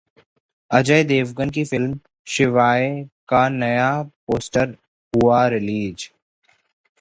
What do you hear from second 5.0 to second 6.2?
हुआ रिलीज